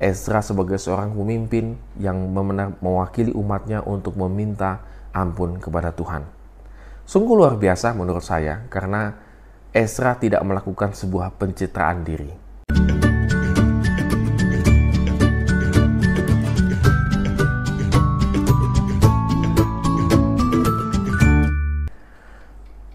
[0.00, 2.32] Ezra sebagai seorang pemimpin yang
[2.80, 4.80] mewakili umatnya untuk meminta
[5.12, 6.24] ampun kepada Tuhan.
[7.04, 9.12] Sungguh luar biasa menurut saya karena
[9.76, 12.49] Ezra tidak melakukan sebuah pencitraan diri.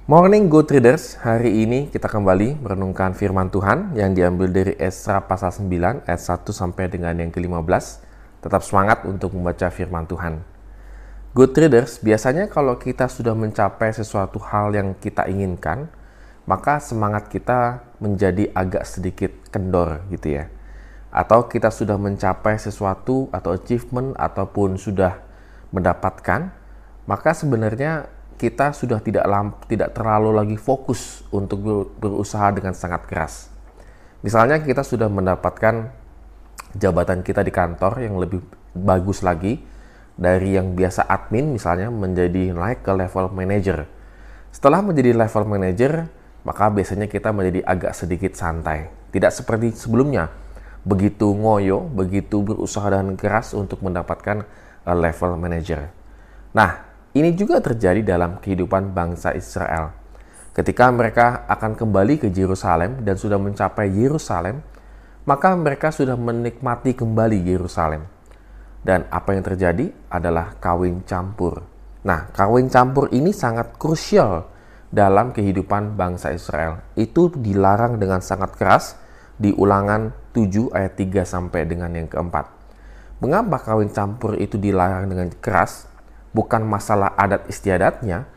[0.06, 5.50] Morning Good Readers, hari ini kita kembali merenungkan firman Tuhan yang diambil dari Esra pasal
[5.50, 8.06] 9 ayat 1 sampai dengan yang ke-15.
[8.38, 10.46] Tetap semangat untuk membaca firman Tuhan.
[11.34, 15.90] Good Readers, biasanya kalau kita sudah mencapai sesuatu hal yang kita inginkan,
[16.46, 20.54] maka semangat kita menjadi agak sedikit kendor gitu ya.
[21.10, 25.18] Atau kita sudah mencapai sesuatu atau achievement ataupun sudah
[25.74, 26.54] mendapatkan,
[27.10, 31.64] maka sebenarnya kita sudah tidak lamp, tidak terlalu lagi fokus untuk
[32.00, 33.48] berusaha dengan sangat keras.
[34.22, 35.92] Misalnya kita sudah mendapatkan
[36.76, 38.44] jabatan kita di kantor yang lebih
[38.76, 39.64] bagus lagi
[40.16, 43.88] dari yang biasa admin misalnya menjadi naik ke level manager.
[44.52, 46.08] Setelah menjadi level manager,
[46.48, 48.88] maka biasanya kita menjadi agak sedikit santai.
[49.12, 50.32] Tidak seperti sebelumnya,
[50.88, 54.48] begitu ngoyo, begitu berusaha dan keras untuk mendapatkan
[54.88, 55.92] eh, level manager.
[56.56, 59.96] Nah, ini juga terjadi dalam kehidupan bangsa Israel.
[60.52, 64.60] Ketika mereka akan kembali ke Yerusalem dan sudah mencapai Yerusalem,
[65.24, 68.04] maka mereka sudah menikmati kembali Yerusalem.
[68.84, 71.64] Dan apa yang terjadi adalah kawin campur.
[72.06, 74.46] Nah, kawin campur ini sangat krusial
[74.92, 76.84] dalam kehidupan bangsa Israel.
[77.00, 79.00] Itu dilarang dengan sangat keras
[79.40, 82.46] di ulangan 7 ayat 3 sampai dengan yang keempat.
[83.24, 85.95] Mengapa kawin campur itu dilarang dengan keras?
[86.36, 88.28] Bukan masalah adat istiadatnya,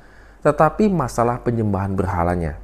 [0.47, 2.63] tetapi masalah penyembahan berhalanya.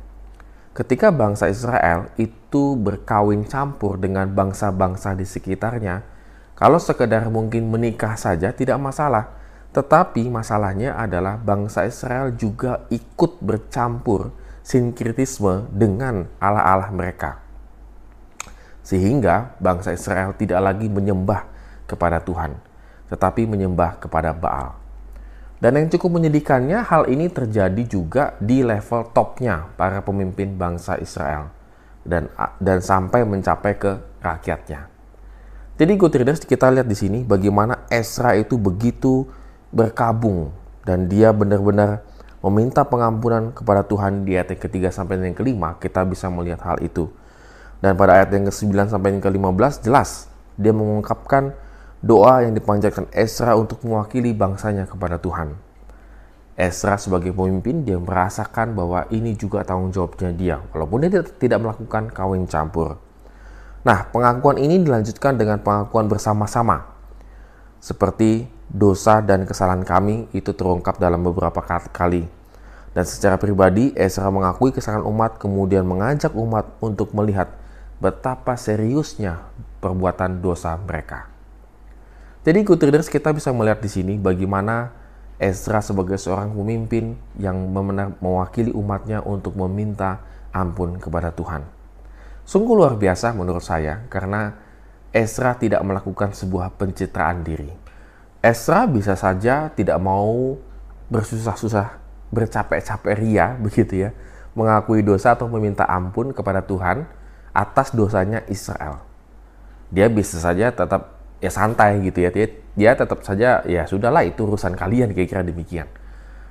[0.74, 6.06] Ketika bangsa Israel itu berkawin campur dengan bangsa-bangsa di sekitarnya,
[6.55, 9.34] kalau sekedar mungkin menikah saja tidak masalah,
[9.74, 14.30] tetapi masalahnya adalah bangsa Israel juga ikut bercampur
[14.62, 17.42] sinkritisme dengan Allah-Allah mereka.
[18.86, 21.42] Sehingga bangsa Israel tidak lagi menyembah
[21.90, 22.55] kepada Tuhan,
[23.11, 24.83] tetapi menyembah kepada Baal.
[25.64, 31.48] Dan yang cukup menyedihkannya, hal ini terjadi juga di level topnya para pemimpin bangsa Israel
[32.05, 32.29] dan
[32.61, 34.92] dan sampai mencapai ke rakyatnya.
[35.80, 39.24] Jadi good readers kita lihat di sini bagaimana Esra itu begitu
[39.73, 40.53] berkabung
[40.85, 42.05] dan dia benar-benar
[42.45, 46.77] meminta pengampunan kepada Tuhan di ayat yang ketiga sampai yang kelima kita bisa melihat hal
[46.85, 47.08] itu.
[47.80, 50.29] Dan pada ayat yang ke-9 sampai yang ke-15 jelas
[50.61, 51.57] dia mengungkapkan
[52.05, 55.57] doa yang dipanjatkan Esra untuk mewakili bangsanya kepada Tuhan.
[56.53, 62.13] Esra sebagai pemimpin dia merasakan bahwa ini juga tanggung jawabnya dia walaupun dia tidak melakukan
[62.13, 63.01] kawin campur.
[63.89, 66.92] Nah, pengakuan ini dilanjutkan dengan pengakuan bersama-sama.
[67.81, 72.29] Seperti dosa dan kesalahan kami itu terungkap dalam beberapa kali.
[72.95, 77.51] Dan secara pribadi, Esra mengakui kesalahan umat kemudian mengajak umat untuk melihat
[77.98, 79.51] betapa seriusnya
[79.83, 81.33] perbuatan dosa mereka.
[82.44, 84.92] Jadi good readers kita bisa melihat di sini bagaimana
[85.40, 87.56] Ezra sebagai seorang pemimpin yang
[88.20, 90.20] mewakili umatnya untuk meminta
[90.52, 91.64] ampun kepada Tuhan.
[92.44, 94.60] Sungguh luar biasa menurut saya karena
[95.08, 97.72] Ezra tidak melakukan sebuah pencitraan diri.
[98.44, 100.61] Ezra bisa saja tidak mau
[101.08, 101.96] bersusah-susah,
[102.28, 104.11] bercapek-capek ria begitu ya,
[104.52, 107.08] mengakui dosa atau meminta ampun kepada Tuhan
[107.56, 109.00] atas dosanya Israel.
[109.88, 111.14] Dia bisa saja tetap
[111.44, 115.84] ya santai gitu ya dia, dia tetap saja ya sudahlah itu urusan kalian kira-kira demikian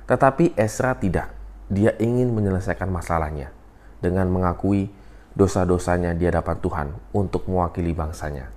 [0.06, 1.34] tetapi Esra tidak
[1.66, 3.50] dia ingin menyelesaikan masalahnya
[3.98, 4.92] dengan mengakui
[5.34, 8.52] dosa-dosanya di hadapan Tuhan untuk mewakili bangsanya.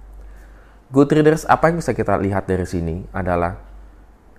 [0.91, 3.59] Good readers, apa yang bisa kita lihat dari sini adalah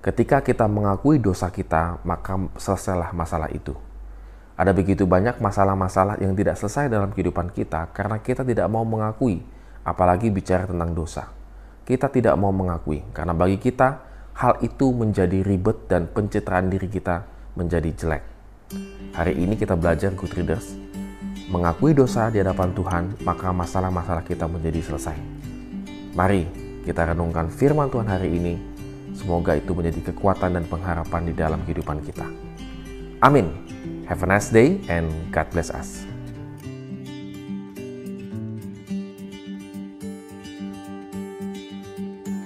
[0.04, 3.72] ketika kita mengakui dosa kita, maka selesailah masalah itu.
[4.58, 9.44] Ada begitu banyak masalah-masalah yang tidak selesai dalam kehidupan kita karena kita tidak mau mengakui,
[9.82, 11.37] apalagi bicara tentang dosa
[11.88, 14.04] kita tidak mau mengakui karena bagi kita
[14.36, 17.24] hal itu menjadi ribet dan pencitraan diri kita
[17.56, 18.24] menjadi jelek.
[19.16, 20.76] Hari ini kita belajar good readers
[21.48, 25.16] mengakui dosa di hadapan Tuhan, maka masalah-masalah kita menjadi selesai.
[26.12, 26.44] Mari
[26.84, 28.54] kita renungkan firman Tuhan hari ini.
[29.16, 32.28] Semoga itu menjadi kekuatan dan pengharapan di dalam kehidupan kita.
[33.24, 33.50] Amin.
[34.06, 36.07] Have a nice day and God bless us.